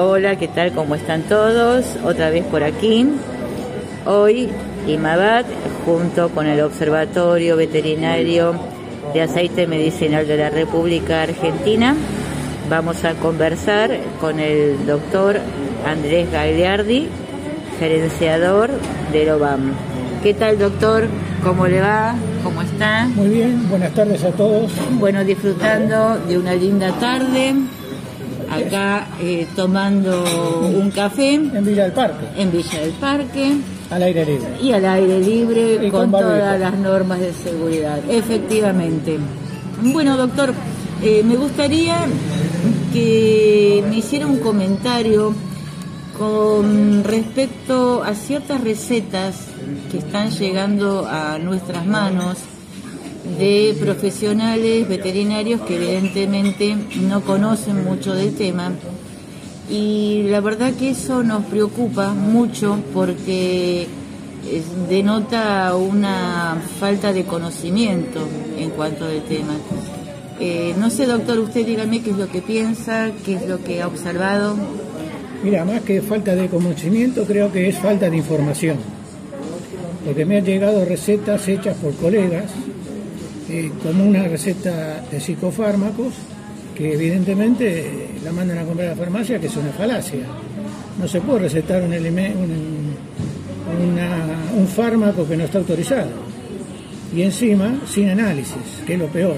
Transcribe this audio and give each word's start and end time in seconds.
Hola, 0.00 0.36
¿qué 0.36 0.46
tal? 0.46 0.70
¿Cómo 0.70 0.94
están 0.94 1.22
todos? 1.22 1.84
Otra 2.04 2.30
vez 2.30 2.44
por 2.44 2.62
aquí. 2.62 3.04
Hoy 4.06 4.48
IMABAT, 4.86 5.44
junto 5.84 6.28
con 6.28 6.46
el 6.46 6.60
Observatorio 6.60 7.56
Veterinario 7.56 8.54
de 9.12 9.22
Aceite 9.22 9.66
Medicinal 9.66 10.24
de 10.28 10.36
la 10.36 10.50
República 10.50 11.22
Argentina, 11.22 11.96
vamos 12.70 13.04
a 13.04 13.14
conversar 13.14 13.90
con 14.20 14.38
el 14.38 14.86
doctor 14.86 15.40
Andrés 15.84 16.30
Gagliardi, 16.30 17.08
gerenciador 17.80 18.70
del 19.10 19.30
OBAM. 19.30 19.72
¿Qué 20.22 20.32
tal, 20.32 20.60
doctor? 20.60 21.08
¿Cómo 21.42 21.66
le 21.66 21.80
va? 21.80 22.14
¿Cómo 22.44 22.62
está? 22.62 23.08
Muy 23.16 23.30
bien, 23.30 23.68
buenas 23.68 23.92
tardes 23.94 24.22
a 24.22 24.30
todos. 24.30 24.70
Bueno, 24.92 25.24
disfrutando 25.24 26.20
de 26.28 26.38
una 26.38 26.54
linda 26.54 26.92
tarde, 27.00 27.52
acá 28.50 29.06
eh, 29.20 29.46
tomando 29.54 30.24
un 30.74 30.90
café. 30.90 31.34
En 31.34 31.64
Villa 31.64 31.84
del 31.84 31.92
Parque. 31.92 32.26
En 32.36 32.52
Villa 32.52 32.80
del 32.80 32.92
Parque. 32.92 33.56
Al 33.90 34.02
aire 34.02 34.24
libre. 34.24 34.48
Y 34.62 34.72
al 34.72 34.84
aire 34.84 35.18
libre 35.20 35.90
con, 35.90 36.10
todas 36.10 36.60
las 36.60 36.74
normas 36.74 37.20
de 37.20 37.32
seguridad. 37.32 38.00
Efectivamente. 38.08 39.18
Bueno, 39.82 40.16
doctor, 40.16 40.52
eh, 41.02 41.22
me 41.24 41.36
gustaría 41.36 41.96
que 42.92 43.84
me 43.88 43.98
hiciera 43.98 44.26
un 44.26 44.38
comentario 44.38 45.34
con 46.18 47.04
respecto 47.04 48.02
a 48.02 48.14
ciertas 48.14 48.60
recetas 48.60 49.46
que 49.90 49.98
están 49.98 50.30
llegando 50.30 51.06
a 51.06 51.38
nuestras 51.38 51.86
manos 51.86 52.38
de 53.38 53.76
profesionales 53.80 54.88
veterinarios 54.88 55.60
que 55.62 55.76
evidentemente 55.76 56.76
no 57.02 57.20
conocen 57.22 57.84
mucho 57.84 58.14
del 58.14 58.34
tema 58.34 58.72
y 59.70 60.22
la 60.24 60.40
verdad 60.40 60.72
que 60.72 60.90
eso 60.90 61.22
nos 61.22 61.44
preocupa 61.44 62.14
mucho 62.14 62.78
porque 62.94 63.86
denota 64.88 65.74
una 65.76 66.56
falta 66.80 67.12
de 67.12 67.24
conocimiento 67.24 68.20
en 68.58 68.70
cuanto 68.70 69.04
al 69.04 69.22
tema. 69.24 69.54
Eh, 70.40 70.74
no 70.78 70.88
sé, 70.88 71.06
doctor, 71.06 71.38
usted 71.40 71.66
dígame 71.66 72.00
qué 72.02 72.10
es 72.10 72.16
lo 72.16 72.28
que 72.28 72.40
piensa, 72.40 73.10
qué 73.24 73.34
es 73.34 73.48
lo 73.48 73.62
que 73.62 73.82
ha 73.82 73.88
observado. 73.88 74.56
Mira, 75.42 75.64
más 75.64 75.82
que 75.82 76.00
falta 76.00 76.34
de 76.34 76.48
conocimiento, 76.48 77.24
creo 77.24 77.52
que 77.52 77.68
es 77.68 77.78
falta 77.78 78.08
de 78.08 78.16
información. 78.16 78.78
Porque 80.04 80.24
me 80.24 80.38
han 80.38 80.44
llegado 80.44 80.84
recetas 80.84 81.46
hechas 81.48 81.76
por 81.76 81.94
colegas, 81.96 82.44
eh, 83.48 83.70
como 83.82 84.04
una 84.04 84.24
receta 84.24 85.02
de 85.10 85.20
psicofármacos, 85.20 86.12
que 86.76 86.94
evidentemente 86.94 88.08
la 88.22 88.30
mandan 88.32 88.58
a 88.58 88.64
comprar 88.64 88.88
a 88.88 88.90
la 88.90 88.96
farmacia, 88.96 89.40
que 89.40 89.46
es 89.46 89.56
una 89.56 89.70
falacia. 89.70 90.20
No 91.00 91.08
se 91.08 91.20
puede 91.20 91.40
recetar 91.40 91.82
un, 91.82 91.92
un 94.56 94.68
fármaco 94.68 95.26
que 95.26 95.36
no 95.36 95.44
está 95.44 95.58
autorizado. 95.58 96.10
Y 97.14 97.22
encima, 97.22 97.80
sin 97.86 98.10
análisis, 98.10 98.82
que 98.86 98.94
es 98.94 98.98
lo 98.98 99.06
peor. 99.06 99.36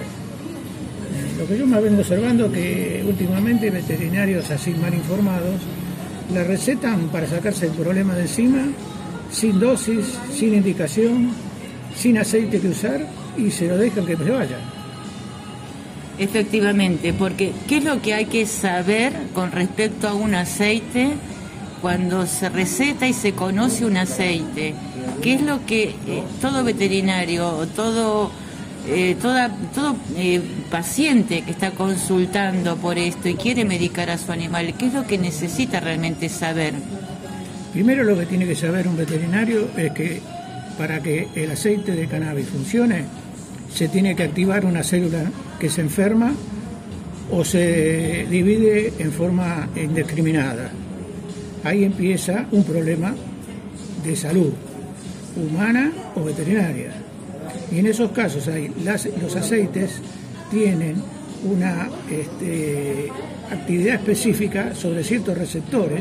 Lo 1.39 1.47
que 1.47 1.57
yo 1.57 1.67
me 1.67 1.81
vengo 1.81 2.01
observando 2.01 2.51
que 2.51 3.03
últimamente 3.07 3.71
veterinarios 3.71 4.51
así 4.51 4.73
mal 4.73 4.93
informados 4.93 5.61
la 6.35 6.45
recetan 6.45 7.09
para 7.09 7.27
sacarse 7.27 7.67
el 7.67 7.73
problema 7.73 8.15
de 8.15 8.23
encima, 8.23 8.67
sin 9.31 9.59
dosis, 9.59 10.19
sin 10.35 10.55
indicación, 10.55 11.31
sin 11.97 12.19
aceite 12.19 12.61
que 12.61 12.69
usar 12.69 13.20
y 13.37 13.51
se 13.51 13.69
lo 13.69 13.77
dejan 13.77 14.07
que 14.07 14.17
se 14.17 14.31
vaya. 14.31 14.59
Efectivamente, 16.19 17.13
porque 17.13 17.53
¿qué 17.67 17.79
es 17.79 17.85
lo 17.85 18.03
que 18.03 18.15
hay 18.15 18.27
que 18.27 18.45
saber 18.45 19.13
con 19.35 19.53
respecto 19.53 20.09
a 20.09 20.15
un 20.15 20.35
aceite 20.35 21.13
cuando 21.81 22.27
se 22.27 22.51
receta 22.51 23.07
y 23.09 23.15
se 23.15 23.33
conoce 23.33 23.87
un 23.87 23.97
aceite? 23.97 24.75
¿Qué 25.23 25.35
es 25.35 25.43
lo 25.43 25.65
que 25.65 25.95
eh, 26.07 26.23
todo 26.41 26.63
veterinario, 26.63 27.67
todo 27.75 28.31
eh, 28.87 29.15
toda, 29.21 29.51
todo 29.75 29.95
eh, 30.17 30.41
paciente 30.71 31.43
que 31.43 31.51
está 31.51 31.73
consultando 31.73 32.77
por 32.77 32.97
esto 32.97 33.29
y 33.29 33.35
quiere 33.35 33.65
medicar 33.65 34.09
a 34.09 34.17
su 34.17 34.33
animal, 34.33 34.75
¿qué 34.79 34.87
es 34.87 34.95
lo 34.95 35.07
que 35.07 35.19
necesita 35.19 35.81
realmente 35.81 36.31
saber? 36.31 36.73
Primero 37.73 38.05
lo 38.05 38.19
que 38.19 38.27
tiene 38.27 38.47
que 38.47 38.57
saber 38.57 38.89
un 38.89 38.97
veterinario 38.97 39.69
es 39.77 39.93
que 39.93 40.23
para 40.81 40.99
que 41.03 41.29
el 41.35 41.51
aceite 41.51 41.93
de 41.93 42.07
cannabis 42.07 42.47
funcione, 42.47 43.05
se 43.71 43.89
tiene 43.89 44.17
que 44.17 44.23
activar 44.23 44.65
una 44.65 44.83
célula 44.83 45.31
que 45.59 45.69
se 45.69 45.83
enferma 45.83 46.33
o 47.31 47.45
se 47.45 48.27
divide 48.31 48.95
en 48.99 49.13
forma 49.13 49.69
indiscriminada. 49.77 50.71
Ahí 51.65 51.85
empieza 51.85 52.47
un 52.51 52.65
problema 52.65 53.15
de 54.03 54.17
salud 54.17 54.55
humana 55.37 55.93
o 56.15 56.25
veterinaria. 56.25 56.93
Y 57.71 57.81
en 57.81 57.87
esos 57.87 58.11
casos 58.13 58.49
los 59.23 59.37
aceites 59.37 60.01
tienen 60.51 60.95
una 61.45 61.91
este, 62.11 63.09
actividad 63.53 63.97
específica 63.97 64.75
sobre 64.75 65.05
ciertos 65.05 65.37
receptores 65.37 66.01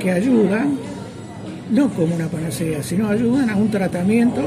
que 0.00 0.10
ayudan, 0.10 0.89
no 1.70 1.88
como 1.90 2.14
una 2.14 2.26
panacea, 2.28 2.82
sino 2.82 3.08
ayudan 3.08 3.50
a 3.50 3.56
un 3.56 3.70
tratamiento 3.70 4.42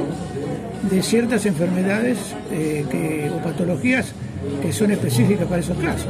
de 0.90 1.02
ciertas 1.02 1.46
enfermedades 1.46 2.18
eh, 2.52 3.32
o 3.34 3.38
patologías 3.44 4.14
que 4.62 4.74
son 4.74 4.92
específicas 4.92 5.48
para 5.48 5.62
esos 5.62 5.78
casos. 5.78 6.10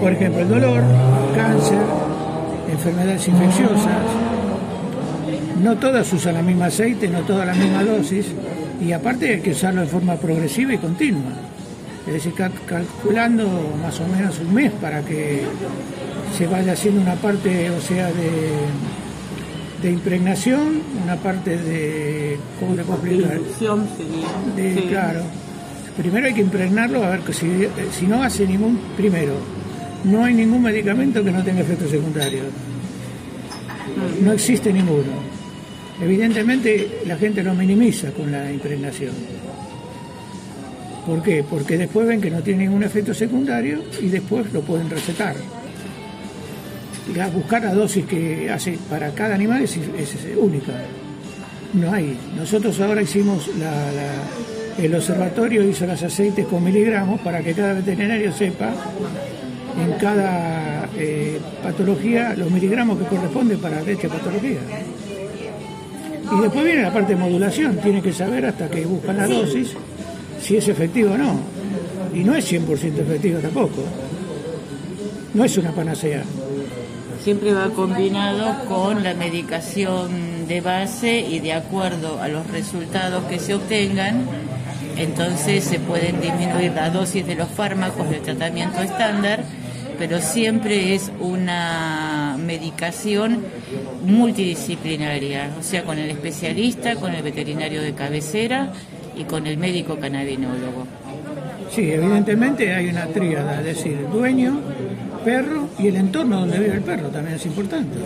Por 0.00 0.12
ejemplo, 0.12 0.42
el 0.42 0.48
dolor, 0.48 0.82
cáncer, 1.34 1.78
enfermedades 2.70 3.28
infecciosas. 3.28 4.02
No 5.62 5.76
todas 5.76 6.12
usan 6.12 6.34
la 6.34 6.42
misma 6.42 6.66
aceite, 6.66 7.08
no 7.08 7.20
todas 7.20 7.46
la 7.46 7.54
misma 7.54 7.84
dosis, 7.84 8.26
y 8.84 8.92
aparte 8.92 9.34
hay 9.34 9.40
que 9.40 9.52
usarlo 9.52 9.82
de 9.82 9.86
forma 9.86 10.16
progresiva 10.16 10.74
y 10.74 10.78
continua. 10.78 11.32
Es 12.06 12.12
decir, 12.14 12.34
calculando 12.66 13.48
más 13.80 13.98
o 14.00 14.06
menos 14.08 14.38
un 14.40 14.52
mes 14.52 14.72
para 14.72 15.00
que 15.02 15.42
se 16.36 16.46
vaya 16.46 16.72
haciendo 16.72 17.00
una 17.00 17.14
parte, 17.14 17.70
o 17.70 17.80
sea, 17.80 18.08
de, 18.08 18.50
de 19.84 19.90
impregnación, 19.90 20.80
una 21.02 21.16
parte 21.16 21.58
de. 21.58 22.38
¿Cómo 22.58 22.74
le 22.74 22.82
puedo 22.84 23.06
explicar? 23.06 23.38
De, 24.56 24.86
Claro. 24.88 25.20
Primero 25.94 26.26
hay 26.26 26.34
que 26.34 26.40
impregnarlo 26.40 27.04
a 27.04 27.10
ver 27.10 27.20
que 27.20 27.34
si, 27.34 27.46
si 27.92 28.06
no 28.06 28.22
hace 28.22 28.46
ningún. 28.46 28.78
Primero, 28.96 29.34
no 30.04 30.24
hay 30.24 30.32
ningún 30.32 30.62
medicamento 30.62 31.22
que 31.22 31.30
no 31.30 31.44
tenga 31.44 31.60
efectos 31.60 31.90
secundarios. 31.90 32.46
No 34.22 34.32
existe 34.32 34.72
ninguno. 34.72 35.12
Evidentemente 36.00 37.02
la 37.06 37.16
gente 37.16 37.42
lo 37.42 37.54
minimiza 37.54 38.10
con 38.12 38.32
la 38.32 38.50
impregnación. 38.50 39.12
¿Por 41.06 41.22
qué? 41.22 41.44
Porque 41.48 41.76
después 41.76 42.08
ven 42.08 42.22
que 42.22 42.30
no 42.30 42.42
tiene 42.42 42.64
ningún 42.64 42.82
efecto 42.82 43.12
secundario 43.12 43.82
y 44.00 44.08
después 44.08 44.50
lo 44.50 44.62
pueden 44.62 44.88
recetar. 44.88 45.36
Buscar 47.34 47.62
la 47.62 47.74
dosis 47.74 48.06
que 48.06 48.50
hace 48.50 48.78
para 48.88 49.10
cada 49.10 49.34
animal 49.34 49.62
es, 49.62 49.78
única. 50.36 50.72
No 51.72 51.92
hay. 51.92 52.16
Nosotros 52.36 52.80
ahora 52.80 53.02
hicimos 53.02 53.50
el 54.78 54.94
observatorio 54.94 55.62
hizo 55.62 55.86
los 55.86 56.02
aceites 56.02 56.46
con 56.46 56.62
miligramos 56.62 57.20
para 57.20 57.40
que 57.42 57.52
cada 57.52 57.74
veterinario 57.74 58.32
sepa 58.32 58.72
en 59.82 59.92
cada 59.98 60.88
eh, 60.96 61.40
patología 61.62 62.34
los 62.36 62.50
miligramos 62.50 62.98
que 62.98 63.04
corresponden 63.04 63.58
para 63.58 63.82
dicha 63.82 64.08
patología. 64.08 64.60
Y 66.36 66.40
después 66.40 66.64
viene 66.64 66.82
la 66.82 66.92
parte 66.92 67.14
de 67.14 67.20
modulación, 67.20 67.76
tiene 67.78 68.00
que 68.00 68.12
saber 68.12 68.46
hasta 68.46 68.68
que 68.68 68.84
buscan 68.86 69.16
la 69.16 69.26
dosis 69.26 69.74
si 70.40 70.56
es 70.56 70.68
efectivo 70.68 71.12
o 71.12 71.18
no. 71.18 71.38
Y 72.14 72.24
no 72.24 72.34
es 72.34 72.50
100% 72.50 72.98
efectivo 72.98 73.38
tampoco. 73.40 73.82
No 75.34 75.44
es 75.44 75.58
una 75.58 75.72
panacea. 75.72 76.22
Siempre 77.24 77.54
va 77.54 77.70
combinado 77.70 78.66
con 78.68 79.02
la 79.02 79.14
medicación 79.14 80.46
de 80.46 80.60
base 80.60 81.20
y 81.20 81.40
de 81.40 81.54
acuerdo 81.54 82.20
a 82.20 82.28
los 82.28 82.46
resultados 82.48 83.24
que 83.24 83.38
se 83.38 83.54
obtengan, 83.54 84.26
entonces 84.96 85.64
se 85.64 85.80
pueden 85.80 86.20
disminuir 86.20 86.72
la 86.72 86.90
dosis 86.90 87.26
de 87.26 87.34
los 87.34 87.48
fármacos 87.48 88.08
del 88.10 88.20
tratamiento 88.20 88.80
estándar 88.80 89.42
pero 89.98 90.20
siempre 90.20 90.94
es 90.94 91.10
una 91.20 92.36
medicación 92.38 93.38
multidisciplinaria, 94.04 95.50
o 95.58 95.62
sea, 95.62 95.84
con 95.84 95.98
el 95.98 96.10
especialista, 96.10 96.96
con 96.96 97.14
el 97.14 97.22
veterinario 97.22 97.82
de 97.82 97.94
cabecera 97.94 98.72
y 99.16 99.24
con 99.24 99.46
el 99.46 99.56
médico 99.56 99.98
cannabinólogo. 99.98 100.86
Sí, 101.70 101.90
evidentemente 101.90 102.72
hay 102.72 102.88
una 102.88 103.06
tríada, 103.06 103.60
es 103.60 103.64
decir, 103.64 104.06
dueño, 104.12 104.60
perro 105.24 105.68
y 105.78 105.88
el 105.88 105.96
entorno 105.96 106.40
donde 106.40 106.58
vive 106.58 106.74
el 106.74 106.82
perro 106.82 107.08
también 107.08 107.36
es 107.36 107.46
importante. 107.46 107.96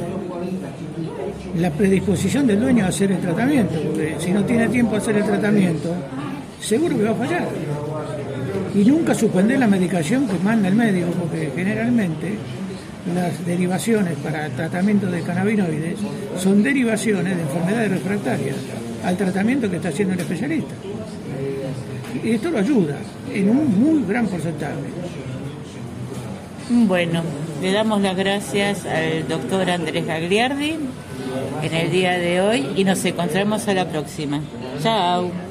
La 1.57 1.71
predisposición 1.71 2.47
del 2.47 2.61
dueño 2.61 2.85
a 2.85 2.89
hacer 2.89 3.13
el 3.13 3.19
tratamiento, 3.19 3.75
porque 3.83 4.17
si 4.19 4.31
no 4.31 4.45
tiene 4.45 4.69
tiempo 4.69 4.95
a 4.95 4.99
hacer 4.99 5.17
el 5.17 5.25
tratamiento, 5.25 5.95
seguro 6.61 6.97
que 6.97 7.05
va 7.05 7.11
a 7.11 7.15
fallar 7.15 7.49
y 8.75 8.85
nunca 8.85 9.15
suspender 9.15 9.59
la 9.59 9.67
medicación 9.67 10.27
que 10.29 10.39
manda 10.39 10.69
el 10.69 10.75
médico, 10.75 11.09
porque 11.19 11.51
generalmente 11.55 12.35
las 13.15 13.45
derivaciones 13.45 14.17
para 14.19 14.49
tratamiento 14.51 15.11
de 15.11 15.23
cannabinoides 15.23 15.99
son 16.39 16.63
derivaciones 16.63 17.37
de 17.37 17.43
enfermedades 17.43 17.91
refractarias 17.91 18.57
al 19.05 19.17
tratamiento 19.17 19.71
que 19.71 19.77
está 19.77 19.89
haciendo 19.89 20.15
el 20.15 20.21
especialista. 20.21 20.75
Y 22.23 22.31
esto 22.31 22.51
lo 22.51 22.59
ayuda 22.59 22.97
en 23.33 23.49
un 23.49 23.81
muy 23.81 24.05
gran 24.07 24.27
porcentaje. 24.27 24.75
Bueno, 26.71 27.23
le 27.63 27.73
damos 27.73 28.03
las 28.03 28.15
gracias 28.15 28.85
al 28.85 29.27
doctor 29.27 29.71
Andrés 29.71 30.07
Gagliardi 30.07 30.77
en 31.63 31.75
el 31.75 31.91
día 31.91 32.19
de 32.19 32.43
hoy 32.43 32.69
y 32.77 32.85
nos 32.85 33.03
encontramos 33.07 33.67
a 33.69 33.75
la 33.75 33.89
próxima. 33.89 34.41
Chao. 34.83 35.48